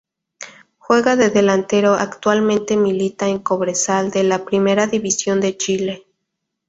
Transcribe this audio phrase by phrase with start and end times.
[0.79, 6.07] Juega de delantero actualmente milita en Cobresal, de la Primera División de Chile.